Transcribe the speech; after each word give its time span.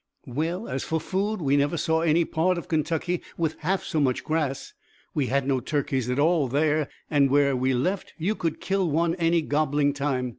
"Well, 0.25 0.67
as 0.67 0.83
for 0.83 0.99
food, 0.99 1.43
we 1.43 1.55
never 1.57 1.77
saw 1.77 2.01
any 2.01 2.25
part 2.25 2.57
of 2.57 2.67
Kentucky 2.67 3.21
with 3.37 3.57
half 3.59 3.83
so 3.83 3.99
much 3.99 4.23
grass. 4.23 4.73
We 5.13 5.27
had 5.27 5.47
no 5.47 5.59
turkeys 5.59 6.09
at 6.09 6.17
all 6.17 6.47
there, 6.47 6.89
and 7.11 7.29
where 7.29 7.55
we 7.55 7.75
left 7.75 8.15
you 8.17 8.33
could 8.33 8.59
kill 8.59 8.89
one 8.89 9.13
any 9.19 9.43
gobbling 9.43 9.93
time. 9.93 10.29